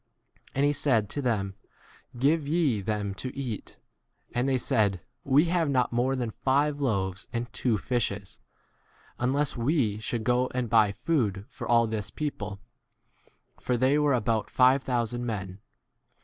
[0.55, 1.53] And he said to them,
[2.17, 3.77] Give ye them to eat.
[4.33, 8.39] And they said, We have not more than five loaves and two fishes,
[9.19, 12.59] unless we should go and buy food for all 14 this people;
[13.59, 15.59] for they were about five thousand men.